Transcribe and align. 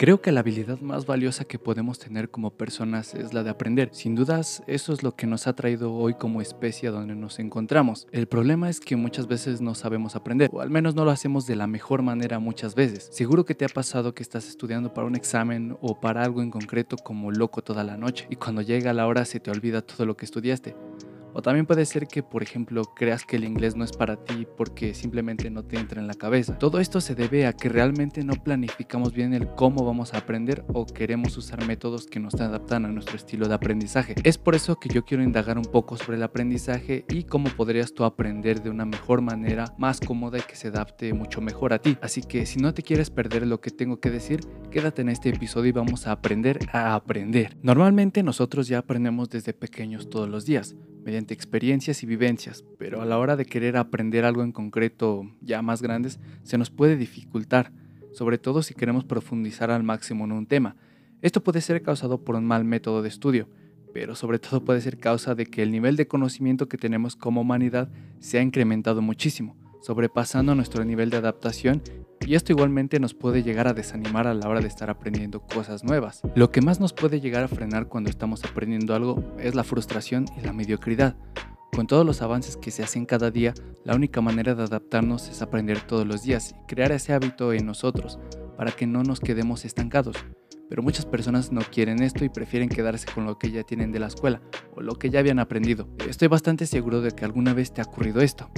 Creo 0.00 0.22
que 0.22 0.30
la 0.30 0.38
habilidad 0.38 0.78
más 0.78 1.06
valiosa 1.06 1.44
que 1.44 1.58
podemos 1.58 1.98
tener 1.98 2.30
como 2.30 2.52
personas 2.52 3.16
es 3.16 3.34
la 3.34 3.42
de 3.42 3.50
aprender. 3.50 3.88
Sin 3.90 4.14
dudas, 4.14 4.62
eso 4.68 4.92
es 4.92 5.02
lo 5.02 5.16
que 5.16 5.26
nos 5.26 5.48
ha 5.48 5.56
traído 5.56 5.92
hoy 5.92 6.14
como 6.14 6.40
especie 6.40 6.88
a 6.88 6.92
donde 6.92 7.16
nos 7.16 7.40
encontramos. 7.40 8.06
El 8.12 8.28
problema 8.28 8.70
es 8.70 8.78
que 8.78 8.94
muchas 8.94 9.26
veces 9.26 9.60
no 9.60 9.74
sabemos 9.74 10.14
aprender, 10.14 10.50
o 10.52 10.60
al 10.60 10.70
menos 10.70 10.94
no 10.94 11.04
lo 11.04 11.10
hacemos 11.10 11.48
de 11.48 11.56
la 11.56 11.66
mejor 11.66 12.02
manera 12.02 12.38
muchas 12.38 12.76
veces. 12.76 13.08
Seguro 13.10 13.44
que 13.44 13.56
te 13.56 13.64
ha 13.64 13.68
pasado 13.68 14.14
que 14.14 14.22
estás 14.22 14.46
estudiando 14.46 14.94
para 14.94 15.08
un 15.08 15.16
examen 15.16 15.76
o 15.80 15.98
para 15.98 16.22
algo 16.22 16.42
en 16.42 16.52
concreto 16.52 16.96
como 16.96 17.32
loco 17.32 17.62
toda 17.62 17.82
la 17.82 17.96
noche, 17.96 18.28
y 18.30 18.36
cuando 18.36 18.62
llega 18.62 18.92
la 18.92 19.08
hora 19.08 19.24
se 19.24 19.40
te 19.40 19.50
olvida 19.50 19.82
todo 19.82 20.06
lo 20.06 20.16
que 20.16 20.26
estudiaste. 20.26 20.76
O 21.34 21.42
también 21.42 21.66
puede 21.66 21.86
ser 21.86 22.06
que, 22.08 22.22
por 22.22 22.42
ejemplo, 22.42 22.82
creas 22.96 23.24
que 23.24 23.36
el 23.36 23.44
inglés 23.44 23.76
no 23.76 23.84
es 23.84 23.92
para 23.92 24.16
ti 24.24 24.46
porque 24.56 24.94
simplemente 24.94 25.50
no 25.50 25.64
te 25.64 25.78
entra 25.78 26.00
en 26.00 26.06
la 26.06 26.14
cabeza. 26.14 26.58
Todo 26.58 26.80
esto 26.80 27.00
se 27.00 27.14
debe 27.14 27.46
a 27.46 27.52
que 27.52 27.68
realmente 27.68 28.24
no 28.24 28.34
planificamos 28.34 29.12
bien 29.12 29.34
el 29.34 29.48
cómo 29.54 29.84
vamos 29.84 30.14
a 30.14 30.18
aprender 30.18 30.64
o 30.68 30.86
queremos 30.86 31.36
usar 31.36 31.64
métodos 31.66 32.06
que 32.06 32.20
nos 32.20 32.34
adaptan 32.34 32.84
a 32.84 32.88
nuestro 32.88 33.16
estilo 33.16 33.48
de 33.48 33.54
aprendizaje. 33.54 34.14
Es 34.24 34.38
por 34.38 34.54
eso 34.54 34.76
que 34.76 34.88
yo 34.88 35.04
quiero 35.04 35.22
indagar 35.22 35.58
un 35.58 35.64
poco 35.64 35.96
sobre 35.96 36.16
el 36.16 36.22
aprendizaje 36.22 37.04
y 37.08 37.24
cómo 37.24 37.48
podrías 37.50 37.92
tú 37.92 38.04
aprender 38.04 38.62
de 38.62 38.70
una 38.70 38.84
mejor 38.84 39.20
manera, 39.20 39.74
más 39.78 40.00
cómoda 40.00 40.38
y 40.38 40.42
que 40.42 40.56
se 40.56 40.68
adapte 40.68 41.12
mucho 41.12 41.40
mejor 41.40 41.72
a 41.72 41.80
ti. 41.80 41.98
Así 42.00 42.22
que 42.22 42.46
si 42.46 42.58
no 42.58 42.74
te 42.74 42.82
quieres 42.82 43.10
perder 43.10 43.46
lo 43.46 43.60
que 43.60 43.70
tengo 43.70 44.00
que 44.00 44.10
decir, 44.10 44.40
quédate 44.70 45.02
en 45.02 45.08
este 45.08 45.28
episodio 45.28 45.68
y 45.68 45.72
vamos 45.72 46.06
a 46.06 46.12
aprender 46.12 46.58
a 46.72 46.94
aprender. 46.94 47.56
Normalmente 47.62 48.22
nosotros 48.22 48.68
ya 48.68 48.78
aprendemos 48.78 49.28
desde 49.28 49.52
pequeños 49.52 50.08
todos 50.08 50.28
los 50.28 50.44
días 50.46 50.76
mediante 51.04 51.17
experiencias 51.26 52.02
y 52.02 52.06
vivencias, 52.06 52.64
pero 52.78 53.02
a 53.02 53.06
la 53.06 53.18
hora 53.18 53.36
de 53.36 53.44
querer 53.44 53.76
aprender 53.76 54.24
algo 54.24 54.42
en 54.42 54.52
concreto 54.52 55.30
ya 55.40 55.62
más 55.62 55.82
grandes, 55.82 56.20
se 56.42 56.58
nos 56.58 56.70
puede 56.70 56.96
dificultar, 56.96 57.72
sobre 58.12 58.38
todo 58.38 58.62
si 58.62 58.74
queremos 58.74 59.04
profundizar 59.04 59.70
al 59.70 59.82
máximo 59.82 60.24
en 60.24 60.32
un 60.32 60.46
tema. 60.46 60.76
Esto 61.20 61.42
puede 61.42 61.60
ser 61.60 61.82
causado 61.82 62.24
por 62.24 62.36
un 62.36 62.46
mal 62.46 62.64
método 62.64 63.02
de 63.02 63.08
estudio, 63.08 63.48
pero 63.92 64.14
sobre 64.14 64.38
todo 64.38 64.64
puede 64.64 64.80
ser 64.80 64.98
causa 64.98 65.34
de 65.34 65.46
que 65.46 65.62
el 65.62 65.72
nivel 65.72 65.96
de 65.96 66.06
conocimiento 66.06 66.68
que 66.68 66.78
tenemos 66.78 67.16
como 67.16 67.40
humanidad 67.40 67.88
se 68.20 68.38
ha 68.38 68.42
incrementado 68.42 69.02
muchísimo, 69.02 69.56
sobrepasando 69.82 70.54
nuestro 70.54 70.84
nivel 70.84 71.10
de 71.10 71.16
adaptación 71.16 71.82
y 72.28 72.34
esto 72.34 72.52
igualmente 72.52 73.00
nos 73.00 73.14
puede 73.14 73.42
llegar 73.42 73.68
a 73.68 73.72
desanimar 73.72 74.26
a 74.26 74.34
la 74.34 74.50
hora 74.50 74.60
de 74.60 74.68
estar 74.68 74.90
aprendiendo 74.90 75.40
cosas 75.40 75.82
nuevas. 75.82 76.20
Lo 76.34 76.50
que 76.52 76.60
más 76.60 76.78
nos 76.78 76.92
puede 76.92 77.22
llegar 77.22 77.42
a 77.42 77.48
frenar 77.48 77.88
cuando 77.88 78.10
estamos 78.10 78.44
aprendiendo 78.44 78.94
algo 78.94 79.24
es 79.38 79.54
la 79.54 79.64
frustración 79.64 80.26
y 80.36 80.44
la 80.44 80.52
mediocridad. 80.52 81.16
Con 81.74 81.86
todos 81.86 82.04
los 82.04 82.20
avances 82.20 82.58
que 82.58 82.70
se 82.70 82.82
hacen 82.82 83.06
cada 83.06 83.30
día, 83.30 83.54
la 83.82 83.94
única 83.94 84.20
manera 84.20 84.54
de 84.54 84.64
adaptarnos 84.64 85.30
es 85.30 85.40
aprender 85.40 85.80
todos 85.80 86.06
los 86.06 86.22
días 86.22 86.50
y 86.50 86.66
crear 86.66 86.92
ese 86.92 87.14
hábito 87.14 87.54
en 87.54 87.64
nosotros 87.64 88.18
para 88.58 88.72
que 88.72 88.86
no 88.86 89.02
nos 89.04 89.20
quedemos 89.20 89.64
estancados. 89.64 90.16
Pero 90.68 90.82
muchas 90.82 91.06
personas 91.06 91.52
no 91.52 91.62
quieren 91.62 92.02
esto 92.02 92.24
y 92.24 92.28
prefieren 92.28 92.68
quedarse 92.68 93.06
con 93.12 93.24
lo 93.24 93.38
que 93.38 93.50
ya 93.50 93.62
tienen 93.62 93.92
de 93.92 94.00
la 94.00 94.08
escuela 94.08 94.40
o 94.74 94.80
lo 94.80 94.94
que 94.94 95.10
ya 95.10 95.20
habían 95.20 95.38
aprendido. 95.38 95.88
Estoy 96.08 96.28
bastante 96.28 96.66
seguro 96.66 97.00
de 97.00 97.12
que 97.12 97.24
alguna 97.24 97.54
vez 97.54 97.72
te 97.72 97.80
ha 97.80 97.84
ocurrido 97.84 98.20
esto 98.20 98.50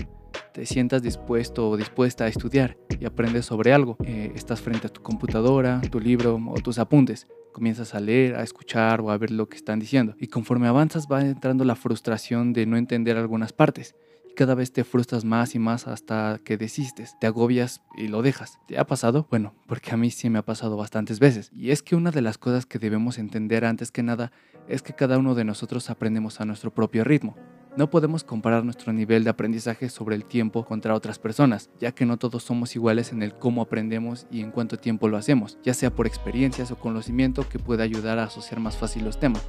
te 0.52 0.66
sientas 0.66 1.02
dispuesto 1.02 1.68
o 1.68 1.76
dispuesta 1.76 2.24
a 2.24 2.28
estudiar 2.28 2.76
y 2.98 3.04
aprendes 3.04 3.46
sobre 3.46 3.72
algo. 3.72 3.96
Eh, 4.04 4.32
estás 4.34 4.60
frente 4.60 4.88
a 4.88 4.90
tu 4.90 5.02
computadora, 5.02 5.80
tu 5.90 6.00
libro 6.00 6.40
o 6.48 6.54
tus 6.60 6.78
apuntes. 6.78 7.26
Comienzas 7.52 7.94
a 7.94 8.00
leer, 8.00 8.36
a 8.36 8.42
escuchar 8.42 9.00
o 9.00 9.10
a 9.10 9.18
ver 9.18 9.30
lo 9.30 9.48
que 9.48 9.56
están 9.56 9.80
diciendo. 9.80 10.14
Y 10.18 10.28
conforme 10.28 10.68
avanzas 10.68 11.06
va 11.10 11.22
entrando 11.22 11.64
la 11.64 11.74
frustración 11.74 12.52
de 12.52 12.66
no 12.66 12.76
entender 12.76 13.16
algunas 13.16 13.52
partes. 13.52 13.94
Cada 14.40 14.54
vez 14.54 14.72
te 14.72 14.84
frustras 14.84 15.26
más 15.26 15.54
y 15.54 15.58
más 15.58 15.86
hasta 15.86 16.40
que 16.42 16.56
desistes, 16.56 17.14
te 17.20 17.26
agobias 17.26 17.82
y 17.94 18.08
lo 18.08 18.22
dejas. 18.22 18.58
¿Te 18.66 18.78
ha 18.78 18.86
pasado? 18.86 19.26
Bueno, 19.28 19.52
porque 19.66 19.90
a 19.90 19.98
mí 19.98 20.10
sí 20.10 20.30
me 20.30 20.38
ha 20.38 20.46
pasado 20.46 20.78
bastantes 20.78 21.20
veces. 21.20 21.50
Y 21.54 21.72
es 21.72 21.82
que 21.82 21.94
una 21.94 22.10
de 22.10 22.22
las 22.22 22.38
cosas 22.38 22.64
que 22.64 22.78
debemos 22.78 23.18
entender 23.18 23.66
antes 23.66 23.92
que 23.92 24.02
nada 24.02 24.32
es 24.66 24.80
que 24.80 24.94
cada 24.94 25.18
uno 25.18 25.34
de 25.34 25.44
nosotros 25.44 25.90
aprendemos 25.90 26.40
a 26.40 26.46
nuestro 26.46 26.72
propio 26.72 27.04
ritmo. 27.04 27.36
No 27.76 27.90
podemos 27.90 28.24
comparar 28.24 28.64
nuestro 28.64 28.94
nivel 28.94 29.24
de 29.24 29.30
aprendizaje 29.30 29.90
sobre 29.90 30.16
el 30.16 30.24
tiempo 30.24 30.64
contra 30.64 30.94
otras 30.94 31.18
personas, 31.18 31.68
ya 31.78 31.92
que 31.92 32.06
no 32.06 32.16
todos 32.16 32.42
somos 32.42 32.74
iguales 32.74 33.12
en 33.12 33.22
el 33.22 33.34
cómo 33.34 33.60
aprendemos 33.60 34.26
y 34.30 34.40
en 34.40 34.52
cuánto 34.52 34.78
tiempo 34.78 35.06
lo 35.08 35.18
hacemos, 35.18 35.58
ya 35.62 35.74
sea 35.74 35.94
por 35.94 36.06
experiencias 36.06 36.70
o 36.70 36.78
conocimiento 36.78 37.46
que 37.46 37.58
pueda 37.58 37.84
ayudar 37.84 38.18
a 38.18 38.24
asociar 38.24 38.58
más 38.58 38.78
fácil 38.78 39.04
los 39.04 39.20
temas 39.20 39.46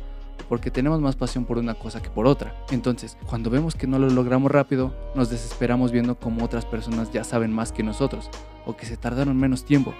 porque 0.52 0.70
tenemos 0.70 1.00
más 1.00 1.16
pasión 1.16 1.46
por 1.46 1.58
una 1.58 1.76
cosa 1.76 2.02
que 2.02 2.10
por 2.10 2.28
otra. 2.28 2.54
Entonces, 2.72 3.18
cuando 3.26 3.50
vemos 3.50 3.74
que 3.74 3.88
no 3.88 4.00
lo 4.00 4.10
logramos 4.10 4.52
rápido, 4.52 4.94
nos 5.16 5.30
desesperamos 5.30 5.94
viendo 5.94 6.20
cómo 6.20 6.44
otras 6.44 6.66
personas 6.66 7.10
ya 7.14 7.24
saben 7.24 7.54
más 7.54 7.72
que 7.72 7.84
nosotros 7.84 8.30
o 8.66 8.76
que 8.76 8.86
se 8.86 8.98
tardaron 8.98 9.38
menos 9.38 9.64
tiempo 9.64 9.94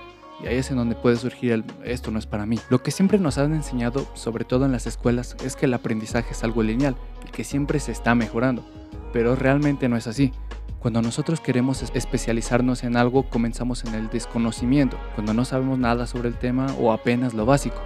y 0.44 0.48
ahí 0.48 0.58
es 0.58 0.70
en 0.70 0.76
donde 0.76 0.96
puede 0.96 1.16
surgir 1.16 1.54
el 1.54 1.64
esto 1.86 2.12
no 2.12 2.20
es 2.20 2.26
para 2.26 2.46
mí. 2.46 2.60
Lo 2.70 2.84
que 2.84 2.92
siempre 2.92 3.18
nos 3.18 3.38
han 3.38 3.54
enseñado, 3.54 4.06
sobre 4.14 4.44
todo 4.44 4.66
en 4.66 4.74
las 4.74 4.88
escuelas, 4.88 5.38
es 5.42 5.56
que 5.56 5.68
el 5.68 5.74
aprendizaje 5.74 6.32
es 6.34 6.44
algo 6.44 6.64
lineal 6.64 6.98
y 7.26 7.32
que 7.32 7.46
siempre 7.46 7.80
se 7.80 7.94
está 7.94 8.14
mejorando, 8.14 8.66
pero 9.14 9.38
realmente 9.38 9.88
no 9.88 9.96
es 9.96 10.08
así. 10.08 10.34
Cuando 10.80 11.02
nosotros 11.02 11.40
queremos 11.40 11.82
especializarnos 11.82 12.84
en 12.84 12.98
algo, 12.98 13.24
comenzamos 13.30 13.86
en 13.86 13.96
el 13.96 14.10
desconocimiento, 14.10 14.98
cuando 15.16 15.34
no 15.34 15.46
sabemos 15.46 15.80
nada 15.80 16.08
sobre 16.08 16.28
el 16.28 16.36
tema 16.36 16.76
o 16.78 16.92
apenas 16.92 17.34
lo 17.34 17.46
básico. 17.46 17.82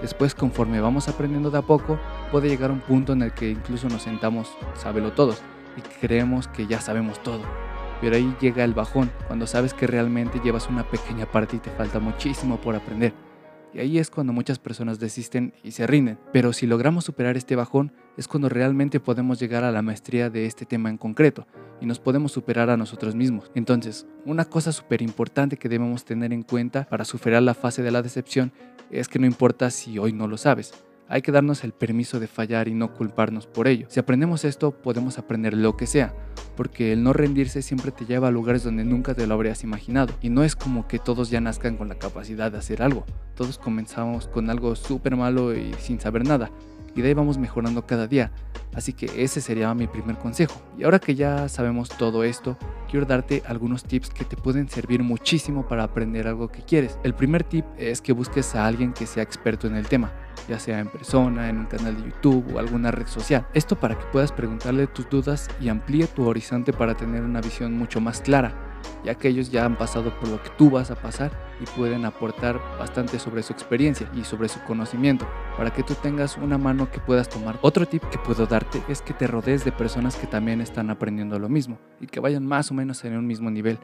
Después, 0.00 0.34
conforme 0.34 0.80
vamos 0.80 1.08
aprendiendo 1.08 1.50
de 1.50 1.58
a 1.58 1.62
poco, 1.62 1.98
puede 2.30 2.48
llegar 2.48 2.70
un 2.70 2.80
punto 2.80 3.12
en 3.12 3.22
el 3.22 3.32
que 3.32 3.50
incluso 3.50 3.88
nos 3.88 4.02
sentamos, 4.02 4.56
sábelo 4.74 5.12
todos, 5.12 5.42
y 5.76 5.80
creemos 6.00 6.48
que 6.48 6.66
ya 6.66 6.80
sabemos 6.80 7.22
todo 7.22 7.42
pero 8.00 8.16
ahí 8.16 8.34
llega 8.40 8.64
el 8.64 8.74
bajón, 8.74 9.10
cuando 9.26 9.46
sabes 9.46 9.74
que 9.74 9.86
realmente 9.86 10.40
llevas 10.42 10.68
una 10.68 10.88
pequeña 10.88 11.26
parte 11.26 11.56
y 11.56 11.60
te 11.60 11.70
falta 11.70 11.98
muchísimo 11.98 12.60
por 12.60 12.76
aprender. 12.76 13.12
Y 13.74 13.80
ahí 13.80 13.98
es 13.98 14.10
cuando 14.10 14.32
muchas 14.32 14.58
personas 14.58 14.98
desisten 14.98 15.52
y 15.62 15.72
se 15.72 15.86
rinden. 15.86 16.18
Pero 16.32 16.54
si 16.54 16.66
logramos 16.66 17.04
superar 17.04 17.36
este 17.36 17.54
bajón, 17.54 17.92
es 18.16 18.26
cuando 18.26 18.48
realmente 18.48 18.98
podemos 18.98 19.38
llegar 19.38 19.62
a 19.62 19.72
la 19.72 19.82
maestría 19.82 20.30
de 20.30 20.46
este 20.46 20.64
tema 20.64 20.88
en 20.88 20.96
concreto 20.96 21.46
y 21.80 21.86
nos 21.86 22.00
podemos 22.00 22.32
superar 22.32 22.70
a 22.70 22.78
nosotros 22.78 23.14
mismos. 23.14 23.50
Entonces, 23.54 24.06
una 24.24 24.46
cosa 24.46 24.72
súper 24.72 25.02
importante 25.02 25.58
que 25.58 25.68
debemos 25.68 26.04
tener 26.04 26.32
en 26.32 26.42
cuenta 26.42 26.88
para 26.88 27.04
superar 27.04 27.42
la 27.42 27.54
fase 27.54 27.82
de 27.82 27.90
la 27.90 28.00
decepción 28.00 28.52
es 28.90 29.08
que 29.08 29.18
no 29.18 29.26
importa 29.26 29.70
si 29.70 29.98
hoy 29.98 30.12
no 30.12 30.26
lo 30.26 30.36
sabes, 30.36 30.72
hay 31.08 31.22
que 31.22 31.32
darnos 31.32 31.64
el 31.64 31.72
permiso 31.72 32.20
de 32.20 32.26
fallar 32.26 32.68
y 32.68 32.74
no 32.74 32.92
culparnos 32.92 33.46
por 33.46 33.66
ello. 33.66 33.86
Si 33.88 33.98
aprendemos 33.98 34.44
esto, 34.44 34.72
podemos 34.72 35.18
aprender 35.18 35.54
lo 35.54 35.76
que 35.76 35.86
sea, 35.86 36.14
porque 36.54 36.92
el 36.92 37.02
no 37.02 37.14
rendirse 37.14 37.62
siempre 37.62 37.92
te 37.92 38.04
lleva 38.04 38.28
a 38.28 38.30
lugares 38.30 38.62
donde 38.62 38.84
nunca 38.84 39.14
te 39.14 39.26
lo 39.26 39.34
habrías 39.34 39.64
imaginado. 39.64 40.12
Y 40.20 40.28
no 40.28 40.44
es 40.44 40.54
como 40.54 40.86
que 40.86 40.98
todos 40.98 41.30
ya 41.30 41.40
nazcan 41.40 41.76
con 41.78 41.88
la 41.88 41.94
capacidad 41.98 42.52
de 42.52 42.58
hacer 42.58 42.82
algo. 42.82 43.06
Todos 43.34 43.58
comenzamos 43.58 44.28
con 44.28 44.50
algo 44.50 44.76
súper 44.76 45.16
malo 45.16 45.56
y 45.56 45.72
sin 45.80 45.98
saber 45.98 46.26
nada. 46.26 46.50
Y 46.94 47.02
de 47.02 47.08
ahí 47.08 47.14
vamos 47.14 47.38
mejorando 47.38 47.86
cada 47.86 48.06
día. 48.06 48.32
Así 48.74 48.92
que 48.92 49.24
ese 49.24 49.40
sería 49.40 49.72
mi 49.74 49.86
primer 49.86 50.18
consejo. 50.18 50.60
Y 50.78 50.84
ahora 50.84 50.98
que 50.98 51.14
ya 51.14 51.48
sabemos 51.48 51.88
todo 51.88 52.22
esto, 52.24 52.56
quiero 52.90 53.06
darte 53.06 53.42
algunos 53.46 53.84
tips 53.84 54.10
que 54.10 54.24
te 54.24 54.36
pueden 54.36 54.68
servir 54.68 55.02
muchísimo 55.02 55.66
para 55.66 55.84
aprender 55.84 56.26
algo 56.28 56.48
que 56.48 56.62
quieres. 56.62 56.98
El 57.02 57.14
primer 57.14 57.44
tip 57.44 57.64
es 57.76 58.00
que 58.00 58.12
busques 58.12 58.54
a 58.54 58.66
alguien 58.66 58.92
que 58.92 59.06
sea 59.06 59.22
experto 59.22 59.66
en 59.66 59.76
el 59.76 59.88
tema 59.88 60.12
ya 60.48 60.58
sea 60.58 60.78
en 60.78 60.88
persona, 60.88 61.48
en 61.48 61.58
un 61.58 61.66
canal 61.66 61.96
de 61.96 62.10
YouTube 62.10 62.54
o 62.54 62.58
alguna 62.58 62.90
red 62.90 63.06
social. 63.06 63.46
Esto 63.54 63.78
para 63.78 63.96
que 63.96 64.04
puedas 64.06 64.32
preguntarle 64.32 64.86
tus 64.86 65.08
dudas 65.08 65.48
y 65.60 65.68
amplíe 65.68 66.06
tu 66.06 66.26
horizonte 66.26 66.72
para 66.72 66.94
tener 66.96 67.22
una 67.22 67.40
visión 67.40 67.76
mucho 67.76 68.00
más 68.00 68.20
clara, 68.20 68.54
ya 69.04 69.14
que 69.14 69.28
ellos 69.28 69.50
ya 69.50 69.64
han 69.64 69.76
pasado 69.76 70.12
por 70.18 70.28
lo 70.28 70.42
que 70.42 70.50
tú 70.56 70.70
vas 70.70 70.90
a 70.90 70.96
pasar 70.96 71.30
y 71.60 71.64
pueden 71.76 72.04
aportar 72.04 72.60
bastante 72.78 73.18
sobre 73.18 73.42
su 73.42 73.52
experiencia 73.52 74.10
y 74.14 74.24
sobre 74.24 74.48
su 74.48 74.60
conocimiento, 74.64 75.26
para 75.56 75.72
que 75.72 75.82
tú 75.82 75.94
tengas 75.94 76.36
una 76.36 76.58
mano 76.58 76.90
que 76.90 77.00
puedas 77.00 77.28
tomar. 77.28 77.58
Otro 77.62 77.86
tip 77.86 78.02
que 78.04 78.18
puedo 78.18 78.46
darte 78.46 78.82
es 78.88 79.02
que 79.02 79.14
te 79.14 79.26
rodees 79.26 79.64
de 79.64 79.72
personas 79.72 80.16
que 80.16 80.26
también 80.26 80.60
están 80.60 80.90
aprendiendo 80.90 81.38
lo 81.38 81.48
mismo 81.48 81.78
y 82.00 82.06
que 82.06 82.20
vayan 82.20 82.46
más 82.46 82.70
o 82.70 82.74
menos 82.74 83.04
en 83.04 83.16
un 83.16 83.26
mismo 83.26 83.50
nivel. 83.50 83.78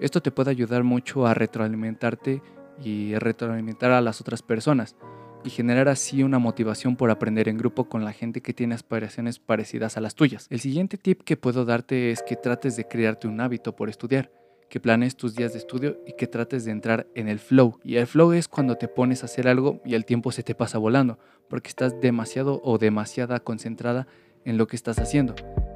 Esto 0.00 0.22
te 0.22 0.30
puede 0.30 0.50
ayudar 0.50 0.84
mucho 0.84 1.26
a 1.26 1.34
retroalimentarte 1.34 2.42
y 2.82 3.14
retroalimentar 3.16 3.90
a 3.90 4.00
las 4.00 4.20
otras 4.20 4.42
personas 4.42 4.96
y 5.44 5.50
generar 5.50 5.88
así 5.88 6.22
una 6.22 6.38
motivación 6.38 6.96
por 6.96 7.10
aprender 7.10 7.48
en 7.48 7.58
grupo 7.58 7.88
con 7.88 8.04
la 8.04 8.12
gente 8.12 8.40
que 8.40 8.52
tiene 8.52 8.74
aspiraciones 8.74 9.38
parecidas 9.38 9.96
a 9.96 10.00
las 10.00 10.14
tuyas. 10.14 10.46
El 10.50 10.60
siguiente 10.60 10.98
tip 10.98 11.22
que 11.22 11.36
puedo 11.36 11.64
darte 11.64 12.10
es 12.10 12.22
que 12.22 12.36
trates 12.36 12.76
de 12.76 12.86
crearte 12.86 13.28
un 13.28 13.40
hábito 13.40 13.74
por 13.74 13.88
estudiar, 13.88 14.30
que 14.68 14.80
planes 14.80 15.16
tus 15.16 15.34
días 15.34 15.52
de 15.52 15.58
estudio 15.58 15.98
y 16.06 16.12
que 16.12 16.26
trates 16.26 16.64
de 16.64 16.72
entrar 16.72 17.06
en 17.14 17.28
el 17.28 17.38
flow. 17.38 17.78
Y 17.82 17.96
el 17.96 18.06
flow 18.06 18.32
es 18.32 18.48
cuando 18.48 18.76
te 18.76 18.88
pones 18.88 19.22
a 19.22 19.26
hacer 19.26 19.48
algo 19.48 19.80
y 19.84 19.94
el 19.94 20.04
tiempo 20.04 20.32
se 20.32 20.42
te 20.42 20.54
pasa 20.54 20.78
volando, 20.78 21.18
porque 21.48 21.68
estás 21.68 22.00
demasiado 22.00 22.60
o 22.64 22.78
demasiada 22.78 23.40
concentrada 23.40 24.06
en 24.44 24.58
lo 24.58 24.66
que 24.66 24.76
estás 24.76 24.98
haciendo. 24.98 25.34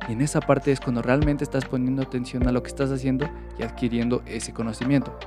Y 0.08 0.12
en 0.12 0.20
esa 0.20 0.40
parte 0.40 0.72
es 0.72 0.80
cuando 0.80 1.02
realmente 1.02 1.44
estás 1.44 1.64
poniendo 1.64 2.02
atención 2.02 2.46
a 2.46 2.52
lo 2.52 2.62
que 2.62 2.68
estás 2.68 2.90
haciendo 2.90 3.28
y 3.58 3.62
adquiriendo 3.62 4.22
ese 4.26 4.52
conocimiento. 4.52 5.18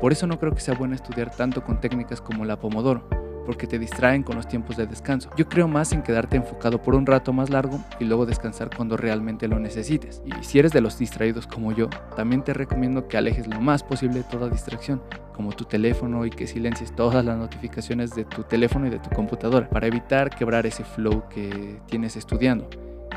Por 0.00 0.12
eso 0.12 0.26
no 0.26 0.38
creo 0.38 0.54
que 0.54 0.60
sea 0.60 0.74
bueno 0.74 0.94
estudiar 0.94 1.34
tanto 1.34 1.62
con 1.62 1.80
técnicas 1.80 2.20
como 2.20 2.44
la 2.44 2.58
Pomodoro, 2.58 3.08
porque 3.44 3.66
te 3.66 3.78
distraen 3.78 4.22
con 4.22 4.36
los 4.36 4.48
tiempos 4.48 4.76
de 4.76 4.86
descanso. 4.86 5.30
Yo 5.36 5.48
creo 5.48 5.68
más 5.68 5.92
en 5.92 6.02
quedarte 6.02 6.36
enfocado 6.36 6.82
por 6.82 6.94
un 6.94 7.06
rato 7.06 7.32
más 7.32 7.50
largo 7.50 7.80
y 7.98 8.04
luego 8.04 8.26
descansar 8.26 8.70
cuando 8.74 8.96
realmente 8.96 9.48
lo 9.48 9.58
necesites. 9.58 10.22
Y 10.24 10.44
si 10.44 10.58
eres 10.58 10.72
de 10.72 10.80
los 10.80 10.98
distraídos 10.98 11.46
como 11.46 11.72
yo, 11.72 11.88
también 12.16 12.42
te 12.42 12.54
recomiendo 12.54 13.08
que 13.08 13.16
alejes 13.16 13.46
lo 13.46 13.60
más 13.60 13.82
posible 13.82 14.22
toda 14.30 14.48
distracción, 14.48 15.02
como 15.34 15.52
tu 15.52 15.64
teléfono 15.64 16.26
y 16.26 16.30
que 16.30 16.46
silencies 16.46 16.94
todas 16.94 17.24
las 17.24 17.36
notificaciones 17.36 18.14
de 18.14 18.24
tu 18.24 18.42
teléfono 18.44 18.86
y 18.86 18.90
de 18.90 18.98
tu 18.98 19.10
computadora, 19.10 19.68
para 19.68 19.86
evitar 19.86 20.30
quebrar 20.30 20.66
ese 20.66 20.84
flow 20.84 21.24
que 21.28 21.80
tienes 21.86 22.16
estudiando. 22.16 22.68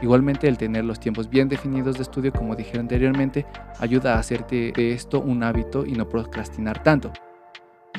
Igualmente 0.02 0.48
el 0.48 0.58
tener 0.58 0.84
los 0.84 1.00
tiempos 1.00 1.30
bien 1.30 1.48
definidos 1.48 1.96
de 1.96 2.04
estudio, 2.04 2.34
como 2.34 2.56
dije 2.56 2.78
anteriormente, 2.78 3.46
ayuda 3.80 4.16
a 4.16 4.20
hacerte 4.20 4.74
de 4.76 4.92
esto 4.94 5.22
un 5.22 5.44
hábito 5.44 5.86
y 5.86 5.94
no 5.94 6.10
procrastinar 6.10 6.84
tanto. 6.84 7.12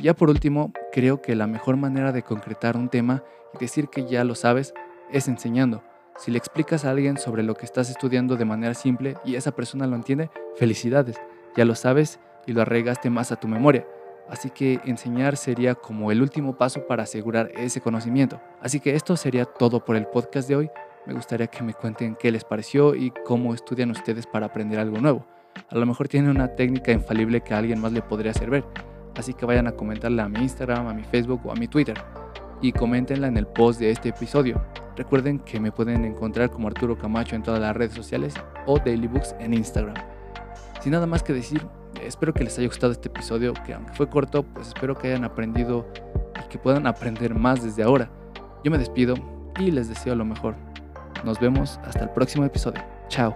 Ya 0.03 0.15
por 0.15 0.29
último, 0.29 0.73
creo 0.93 1.23
que 1.23 1.35
la 1.35 1.47
mejor 1.47 1.77
manera 1.77 2.13
de 2.13 2.23
concretar 2.23 2.77
un 2.77 2.89
tema 2.89 3.23
y 3.55 3.59
decir 3.59 3.89
que 3.89 4.07
ya 4.07 4.25
lo 4.25 4.35
sabes 4.35 4.75
es 5.11 5.27
enseñando. 5.27 5.83
Si 6.19 6.31
le 6.31 6.39
explicas 6.39 6.85
a 6.85 6.91
alguien 6.91 7.19
sobre 7.19 7.43
lo 7.43 7.55
que 7.55 7.65
estás 7.65 7.91
estudiando 7.91 8.37
de 8.37 8.45
manera 8.45 8.75
simple 8.75 9.17
y 9.25 9.37
esa 9.37 9.53
persona 9.53 9.87
lo 9.87 9.97
entiende, 9.97 10.31
felicidades, 10.57 11.17
ya 11.57 11.65
lo 11.65 11.75
sabes 11.75 12.21
y 12.47 12.53
lo 12.53 12.63
arraigaste 12.63 13.11
más 13.11 13.33
a 13.33 13.37
tu 13.37 13.49
memoria. 13.49 13.87
Así 14.29 14.51
que 14.51 14.81
enseñar 14.85 15.37
sería 15.37 15.75
como 15.75 16.11
el 16.11 16.21
último 16.21 16.57
paso 16.57 16.87
para 16.87 17.05
asegurar 17.05 17.51
ese 17.55 17.81
conocimiento. 17.81 18.41
Así 18.61 18.81
que 18.81 18.95
esto 18.95 19.17
sería 19.17 19.45
todo 19.45 19.85
por 19.85 19.97
el 19.97 20.07
podcast 20.07 20.49
de 20.49 20.57
hoy. 20.57 20.71
Me 21.07 21.15
gustaría 21.15 21.47
que 21.47 21.63
me 21.63 21.75
cuenten 21.75 22.17
qué 22.17 22.33
les 22.33 22.45
pareció 22.45 22.95
y 22.95 23.13
cómo 23.25 23.55
estudian 23.55 23.91
ustedes 23.91 24.27
para 24.27 24.47
aprender 24.47 24.81
algo 24.81 24.99
nuevo. 24.99 25.27
A 25.71 25.77
lo 25.77 25.87
mejor 25.87 26.09
tienen 26.09 26.31
una 26.31 26.55
técnica 26.55 26.93
infalible 26.93 27.41
que 27.41 27.55
a 27.55 27.59
alguien 27.59 27.81
más 27.81 27.93
le 27.93 28.03
podría 28.03 28.35
servir. 28.35 28.65
Así 29.17 29.35
que 29.35 29.47
vayan 29.47 29.67
a 29.67 29.73
comentarla 29.73 30.25
a 30.25 30.29
mi 30.29 30.41
Instagram, 30.41 30.89
a 30.89 30.95
mi 30.95 31.05
Facebook 31.05 31.41
o 31.45 31.53
a 31.53 31.55
mi 31.55 31.69
Twitter. 31.69 31.97
Y 32.61 32.73
coméntenla 32.73 33.29
en 33.29 33.37
el 33.37 33.47
post 33.47 33.81
de 33.81 33.91
este 33.91 34.11
episodio. 34.11 34.63
Recuerden 34.97 35.41
que 35.41 35.61
me 35.61 35.73
pueden 35.73 36.05
encontrar 36.05 36.51
como 36.51 36.69
Arturo 36.69 36.97
Camacho 36.97 37.37
en 37.37 37.43
todas 37.43 37.61
las 37.61 37.77
redes 37.77 37.93
sociales 37.93 38.35
o 38.67 38.79
Daily 38.79 39.07
Books 39.07 39.35
en 39.39 39.53
Instagram. 39.53 39.95
Sin 40.81 40.93
nada 40.93 41.07
más 41.07 41.23
que 41.23 41.33
decir, 41.33 41.67
espero 42.03 42.33
que 42.33 42.45
les 42.45 42.59
haya 42.59 42.69
gustado 42.69 42.93
este 42.93 43.09
episodio, 43.09 43.53
que 43.67 43.75
aunque 43.75 43.93
fue 43.93 44.09
corto, 44.09 44.43
pues 44.43 44.69
espero 44.69 44.97
que 44.97 45.09
hayan 45.09 45.25
aprendido 45.25 45.87
y 46.43 46.49
que 46.49 46.59
puedan 46.59 46.87
aprender 46.87 47.35
más 47.35 47.63
desde 47.63 47.83
ahora. 47.83 48.11
Yo 48.65 48.71
me 48.71 48.79
despido 48.79 49.15
y 49.59 49.71
les 49.71 49.89
deseo 49.89 50.15
lo 50.15 50.25
mejor. 50.25 50.55
Nos 51.25 51.41
vemos 51.41 51.79
hasta 51.85 52.05
el 52.05 52.11
próximo 52.11 52.45
episodio. 52.45 52.83
Chao. 53.09 53.35